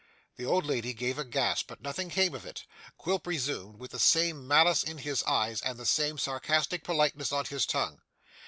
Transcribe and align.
The 0.35 0.47
old 0.47 0.65
lady 0.65 0.93
gave 0.95 1.19
a 1.19 1.23
gasp, 1.23 1.65
but 1.67 1.83
nothing 1.83 2.09
came 2.09 2.33
of 2.33 2.43
it; 2.43 2.63
Quilp 2.97 3.27
resumed, 3.27 3.77
with 3.77 3.91
the 3.91 3.99
same 3.99 4.47
malice 4.47 4.83
in 4.83 4.97
his 4.97 5.21
eye 5.27 5.55
and 5.63 5.77
the 5.77 5.85
same 5.85 6.17
sarcastic 6.17 6.83
politeness 6.83 7.31
on 7.31 7.45
his 7.45 7.67
tongue. 7.67 8.01